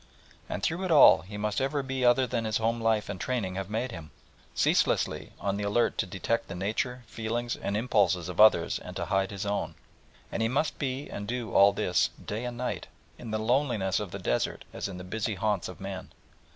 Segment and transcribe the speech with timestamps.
[0.49, 3.53] And through it all he must ever be other than his home life and training
[3.53, 4.09] have made him.
[4.55, 9.05] Ceaselessly on the alert to detect the nature, feelings, and impulses of others and to
[9.05, 9.75] hide his own.
[10.31, 12.87] And he must be and do all this day and night,
[13.19, 16.09] in the loneliness of the desert as in the busy haunts of men.